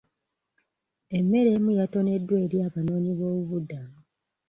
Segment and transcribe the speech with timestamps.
[1.17, 3.99] Emmere emu yatoneddwa eri abanoonyi b'obubuddamu.